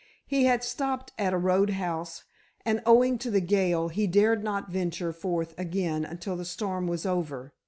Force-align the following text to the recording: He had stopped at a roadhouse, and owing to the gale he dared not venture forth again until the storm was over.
He 0.25 0.45
had 0.45 0.63
stopped 0.63 1.13
at 1.19 1.31
a 1.31 1.37
roadhouse, 1.37 2.23
and 2.65 2.81
owing 2.87 3.19
to 3.19 3.29
the 3.29 3.39
gale 3.39 3.89
he 3.89 4.07
dared 4.07 4.43
not 4.43 4.71
venture 4.71 5.13
forth 5.13 5.53
again 5.59 6.05
until 6.05 6.35
the 6.35 6.43
storm 6.43 6.87
was 6.87 7.05
over. 7.05 7.53